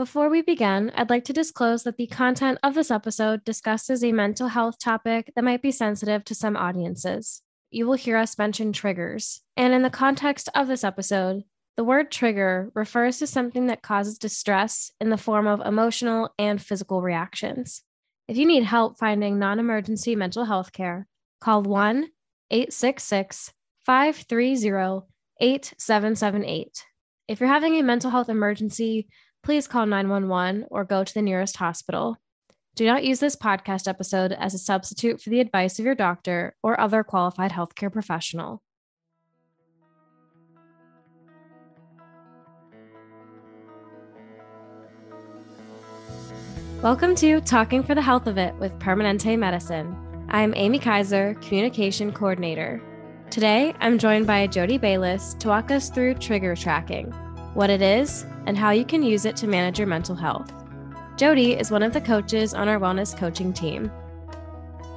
[0.00, 4.12] Before we begin, I'd like to disclose that the content of this episode discusses a
[4.12, 7.42] mental health topic that might be sensitive to some audiences.
[7.70, 9.42] You will hear us mention triggers.
[9.58, 11.42] And in the context of this episode,
[11.76, 16.62] the word trigger refers to something that causes distress in the form of emotional and
[16.62, 17.82] physical reactions.
[18.26, 21.08] If you need help finding non emergency mental health care,
[21.42, 22.08] call 1
[22.50, 23.52] 866
[23.84, 25.06] 530
[25.42, 26.86] 8778.
[27.28, 29.06] If you're having a mental health emergency,
[29.42, 32.16] please call 911 or go to the nearest hospital.
[32.74, 36.54] Do not use this podcast episode as a substitute for the advice of your doctor
[36.62, 38.62] or other qualified healthcare professional.
[46.82, 49.96] Welcome to Talking for the Health of It with Permanente Medicine.
[50.30, 52.80] I'm Amy Kaiser, Communication Coordinator.
[53.30, 57.12] Today, I'm joined by Jody Bayless to walk us through trigger tracking,
[57.54, 60.52] what it is, and how you can use it to manage your mental health.
[61.16, 63.90] Jody is one of the coaches on our wellness coaching team.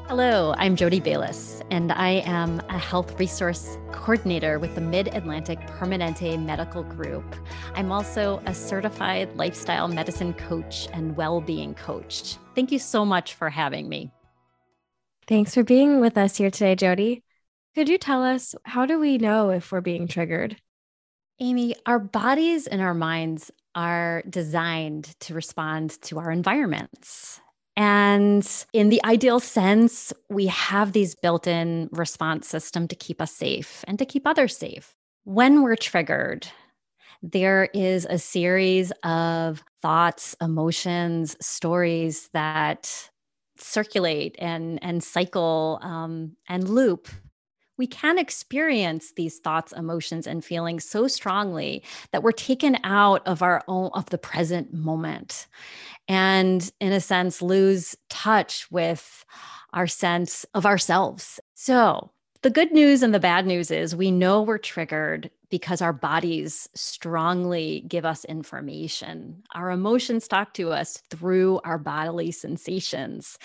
[0.07, 5.59] Hello, I'm Jody Bayless, and I am a health resource coordinator with the Mid Atlantic
[5.61, 7.35] Permanente Medical Group.
[7.73, 12.37] I'm also a certified lifestyle medicine coach and well being coach.
[12.53, 14.11] Thank you so much for having me.
[15.25, 17.23] Thanks for being with us here today, Jody.
[17.73, 20.57] Could you tell us how do we know if we're being triggered?
[21.39, 27.41] Amy, our bodies and our minds are designed to respond to our environments.
[27.75, 33.31] And in the ideal sense, we have these built in response system to keep us
[33.31, 34.93] safe and to keep others safe.
[35.23, 36.47] When we're triggered,
[37.23, 43.09] there is a series of thoughts, emotions, stories that
[43.57, 47.07] circulate and, and cycle um, and loop
[47.77, 53.41] we can experience these thoughts emotions and feelings so strongly that we're taken out of
[53.41, 55.47] our own of the present moment
[56.07, 59.25] and in a sense lose touch with
[59.73, 62.11] our sense of ourselves so
[62.43, 66.67] the good news and the bad news is we know we're triggered because our bodies
[66.75, 69.43] strongly give us information.
[69.55, 73.37] Our emotions talk to us through our bodily sensations.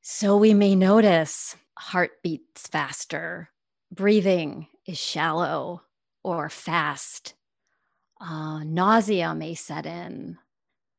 [0.00, 3.50] So we may notice heart beats faster,
[3.90, 5.82] breathing is shallow
[6.22, 7.34] or fast,
[8.20, 10.38] uh, nausea may set in.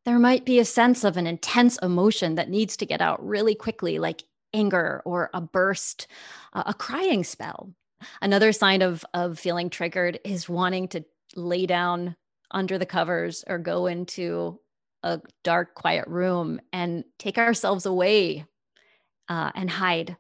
[0.06, 3.56] There might be a sense of an intense emotion that needs to get out really
[3.56, 6.08] quickly, like anger or a burst,
[6.53, 7.74] uh, a crying spell.
[8.22, 11.03] Another sign of, of feeling triggered is wanting to
[11.36, 12.16] lay down
[12.52, 14.59] under the covers or go into
[15.02, 18.46] a dark, quiet room and take ourselves away
[19.30, 20.18] uh, and hide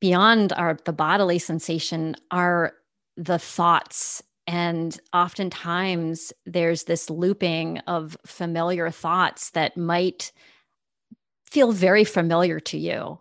[0.00, 2.74] beyond our the bodily sensation are
[3.16, 4.22] the thoughts.
[4.46, 10.30] And oftentimes there's this looping of familiar thoughts that might
[11.50, 13.18] feel very familiar to you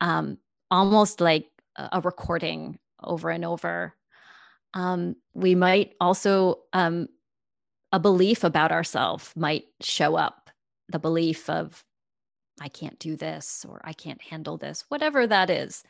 [0.00, 0.38] um,
[0.70, 1.46] almost like
[1.76, 3.94] a recording over and over.
[4.74, 7.08] Um, we might also um,
[7.92, 10.50] a belief about ourselves might show up
[10.88, 11.84] the belief of
[12.60, 15.84] I can't do this or I can't handle this, whatever that is.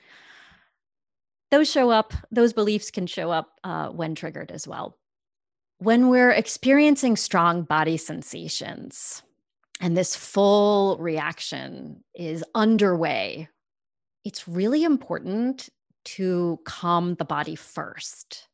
[1.51, 4.99] Those show up, those beliefs can show up uh, when triggered as well.
[5.79, 9.23] When we're experiencing strong body sensations
[9.81, 13.49] and this full reaction is underway,
[14.25, 15.69] it's really important
[16.05, 18.49] to calm the body first.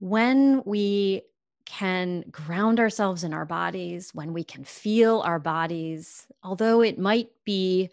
[0.00, 1.22] When we
[1.66, 7.30] can ground ourselves in our bodies, when we can feel our bodies, although it might
[7.44, 7.90] be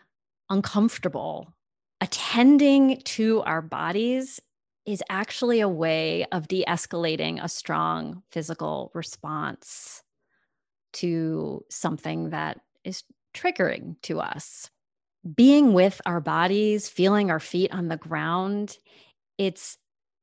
[0.49, 1.53] uncomfortable,
[2.01, 4.39] attending to our bodies
[4.85, 10.03] is actually a way of de escalating a strong physical response
[10.93, 13.03] to something that is
[13.33, 14.69] triggering to us.
[15.35, 18.77] Being with our bodies, feeling our feet on the ground,
[19.37, 19.77] it's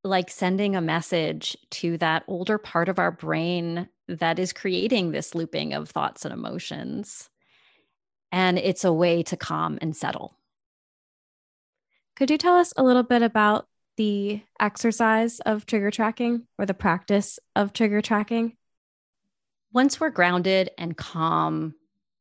[0.09, 5.35] like sending a message to that older part of our brain that is creating this
[5.35, 7.29] looping of thoughts and emotions.
[8.33, 10.37] And it's a way to calm and settle.
[12.17, 16.75] Could you tell us a little bit about the exercise of trigger tracking or the
[16.75, 18.57] practice of trigger tracking?
[19.73, 21.75] Once we're grounded and calm,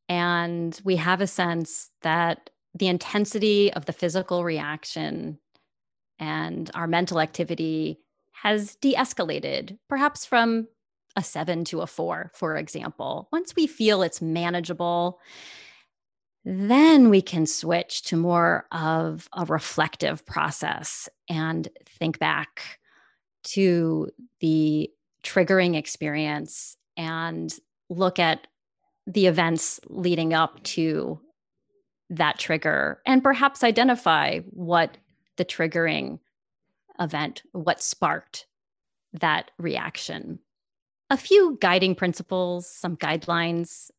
[0.08, 5.38] and we have a sense that the intensity of the physical reaction
[6.18, 7.98] and our mental activity
[8.32, 10.68] has de escalated, perhaps from
[11.16, 13.28] a seven to a four, for example.
[13.32, 15.18] Once we feel it's manageable,
[16.44, 21.68] then we can switch to more of a reflective process and
[21.98, 22.78] think back
[23.42, 24.08] to
[24.40, 24.90] the
[25.22, 27.54] triggering experience and
[27.90, 28.46] look at
[29.06, 31.18] the events leading up to
[32.10, 34.96] that trigger and perhaps identify what
[35.38, 36.18] the triggering
[37.00, 38.46] event, what sparked
[39.14, 40.38] that reaction.
[41.10, 43.90] A few guiding principles, some guidelines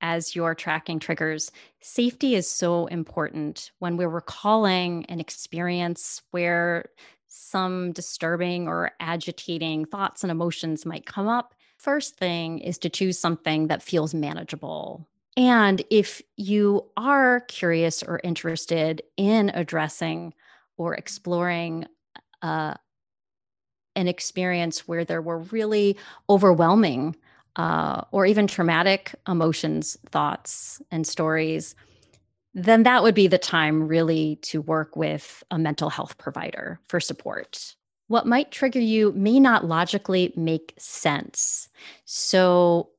[0.00, 1.50] as you're tracking triggers.
[1.80, 6.86] Safety is so important when we're recalling an experience where
[7.26, 11.54] some disturbing or agitating thoughts and emotions might come up.
[11.76, 15.06] First thing is to choose something that feels manageable.
[15.36, 20.32] And if you are curious or interested in addressing
[20.76, 21.86] or exploring
[22.42, 22.74] uh,
[23.94, 25.96] an experience where there were really
[26.28, 27.16] overwhelming
[27.56, 31.74] uh, or even traumatic emotions, thoughts, and stories,
[32.54, 37.00] then that would be the time really to work with a mental health provider for
[37.00, 37.74] support.
[38.08, 41.68] What might trigger you may not logically make sense.
[42.04, 42.90] So,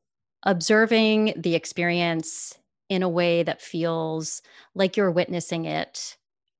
[0.43, 2.57] observing the experience
[2.89, 4.41] in a way that feels
[4.75, 6.17] like you're witnessing it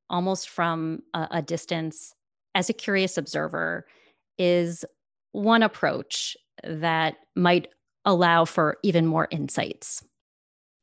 [0.10, 2.14] almost from a, a distance
[2.56, 3.86] as a curious observer
[4.38, 4.86] is
[5.32, 7.68] one approach that might
[8.06, 10.04] allow for even more insights.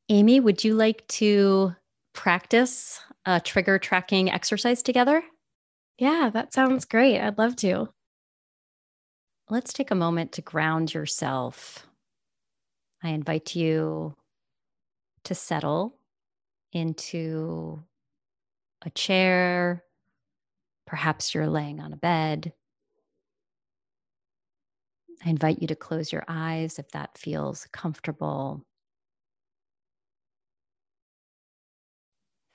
[0.09, 1.75] Amy, would you like to
[2.13, 5.23] practice a trigger tracking exercise together?
[5.97, 7.19] Yeah, that sounds great.
[7.19, 7.89] I'd love to.
[9.49, 11.87] Let's take a moment to ground yourself.
[13.03, 14.15] I invite you
[15.23, 15.95] to settle
[16.71, 17.83] into
[18.85, 19.85] a chair
[20.85, 22.53] Perhaps you're laying on a bed.
[25.25, 28.63] I invite you to close your eyes if that feels comfortable.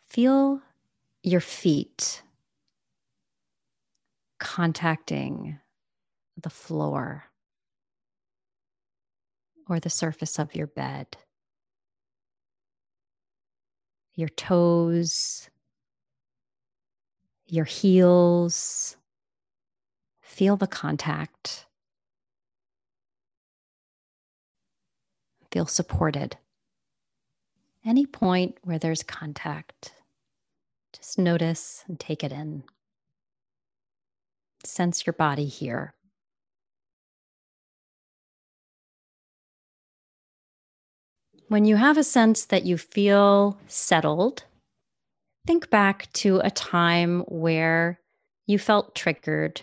[0.09, 0.61] Feel
[1.23, 2.23] your feet
[4.39, 5.59] contacting
[6.41, 7.25] the floor
[9.69, 11.07] or the surface of your bed.
[14.15, 15.51] Your toes
[17.53, 18.97] your heels.
[20.21, 21.67] Feel the contact.
[25.51, 26.37] Feel supported.
[27.85, 29.93] Any point where there's contact,
[30.93, 32.63] just notice and take it in.
[34.65, 35.95] Sense your body here.
[41.49, 44.45] When you have a sense that you feel settled,
[45.47, 48.01] think back to a time where
[48.47, 49.63] you felt triggered,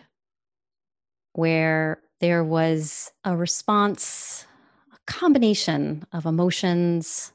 [1.34, 4.46] where there was a response,
[4.94, 7.32] a combination of emotions,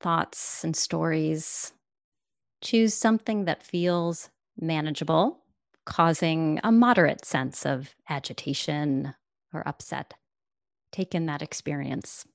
[0.00, 1.72] thoughts, and stories.
[2.62, 5.40] Choose something that feels manageable,
[5.84, 9.14] causing a moderate sense of agitation
[9.52, 10.14] or upset.
[10.92, 12.26] Take in that experience.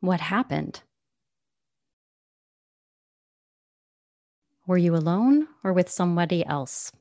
[0.00, 0.82] What happened?
[4.66, 6.92] Were you alone or with somebody else?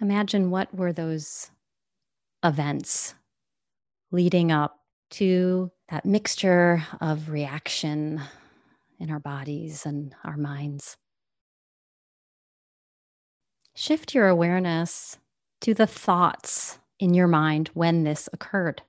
[0.00, 1.50] Imagine what were those
[2.42, 3.14] events
[4.10, 4.80] leading up
[5.10, 8.20] to that mixture of reaction
[8.98, 10.96] in our bodies and our minds.
[13.74, 15.18] Shift your awareness
[15.60, 18.82] to the thoughts in your mind when this occurred.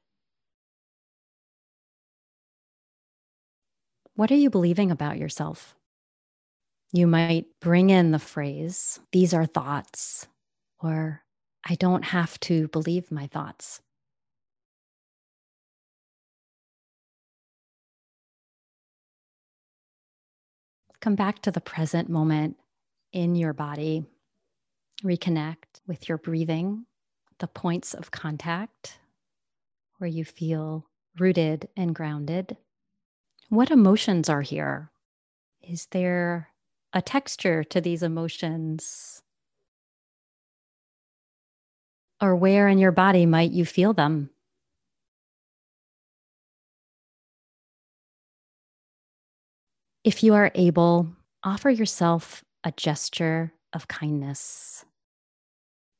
[4.21, 5.75] What are you believing about yourself?
[6.93, 10.27] You might bring in the phrase, these are thoughts,
[10.79, 11.23] or
[11.67, 13.81] I don't have to believe my thoughts.
[20.99, 22.57] Come back to the present moment
[23.11, 24.05] in your body.
[25.03, 26.85] Reconnect with your breathing,
[27.39, 28.99] the points of contact
[29.97, 30.85] where you feel
[31.17, 32.55] rooted and grounded.
[33.51, 34.91] What emotions are here?
[35.61, 36.47] Is there
[36.93, 39.21] a texture to these emotions?
[42.21, 44.29] Or where in your body might you feel them?
[50.05, 51.09] If you are able,
[51.43, 54.85] offer yourself a gesture of kindness.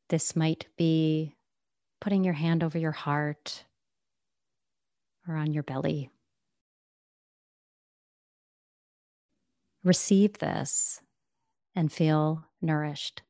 [0.08, 1.36] This might be
[2.00, 3.66] putting your hand over your heart
[5.28, 6.10] or on your belly.
[9.84, 11.02] Receive this
[11.76, 13.22] and feel nourished.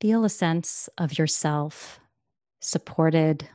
[0.00, 2.00] Feel a sense of yourself
[2.60, 3.48] supported.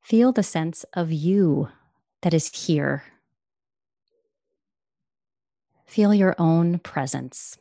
[0.00, 1.68] Feel the sense of you
[2.22, 3.04] that is here.
[5.86, 7.58] Feel your own presence.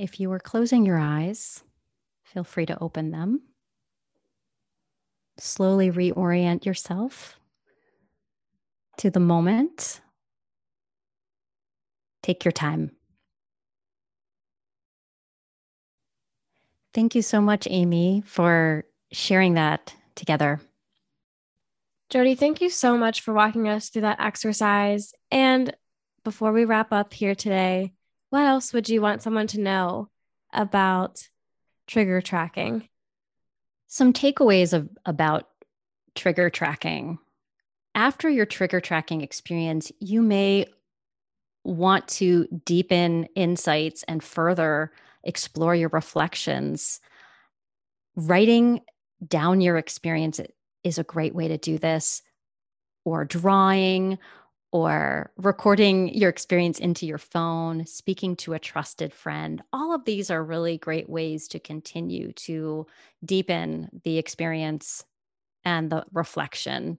[0.00, 1.62] If you are closing your eyes,
[2.24, 3.42] feel free to open them.
[5.36, 7.38] Slowly reorient yourself
[8.96, 10.00] to the moment.
[12.22, 12.92] Take your time.
[16.94, 20.62] Thank you so much, Amy, for sharing that together.
[22.08, 25.12] Jody, thank you so much for walking us through that exercise.
[25.30, 25.76] And
[26.24, 27.92] before we wrap up here today,
[28.30, 30.08] what else would you want someone to know
[30.52, 31.28] about
[31.86, 32.88] trigger tracking?
[33.88, 35.48] Some takeaways of, about
[36.14, 37.18] trigger tracking.
[37.94, 40.66] After your trigger tracking experience, you may
[41.64, 44.92] want to deepen insights and further
[45.24, 47.00] explore your reflections.
[48.14, 48.80] Writing
[49.26, 50.40] down your experience
[50.82, 52.22] is a great way to do this,
[53.04, 54.18] or drawing,
[54.72, 59.62] or recording your experience into your phone, speaking to a trusted friend.
[59.72, 62.86] All of these are really great ways to continue to
[63.24, 65.04] deepen the experience
[65.64, 66.98] and the reflection.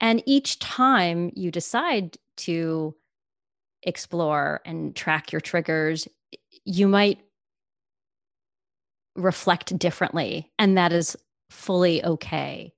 [0.00, 2.94] And each time you decide to
[3.82, 6.08] explore and track your triggers,
[6.64, 7.20] you might
[9.14, 11.16] reflect differently, and that is
[11.50, 12.74] fully okay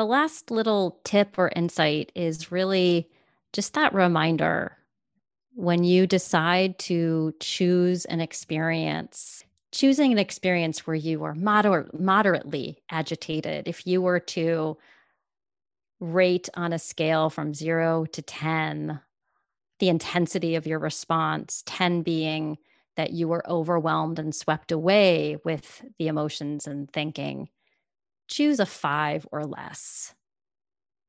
[0.00, 3.06] the last little tip or insight is really
[3.52, 4.74] just that reminder
[5.52, 12.78] when you decide to choose an experience, choosing an experience where you are moder- moderately
[12.88, 14.78] agitated, if you were to
[16.00, 18.98] rate on a scale from zero to 10,
[19.80, 22.56] the intensity of your response, 10 being
[22.96, 27.50] that you were overwhelmed and swept away with the emotions and thinking,
[28.30, 30.14] choose a five or less,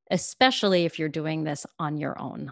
[0.09, 2.51] especially if you're doing this on your own.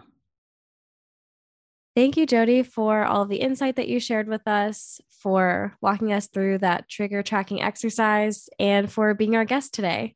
[1.96, 6.28] Thank you, Jody, for all the insight that you shared with us, for walking us
[6.28, 10.14] through that trigger tracking exercise, and for being our guest today.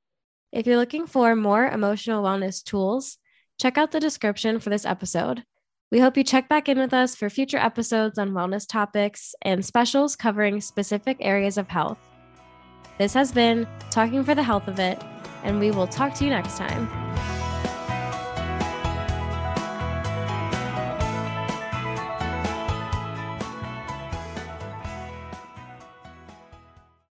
[0.53, 3.19] If you're looking for more emotional wellness tools,
[3.61, 5.43] check out the description for this episode.
[5.91, 9.65] We hope you check back in with us for future episodes on wellness topics and
[9.65, 11.99] specials covering specific areas of health.
[12.97, 15.03] This has been Talking for the Health of It,
[15.43, 16.87] and we will talk to you next time.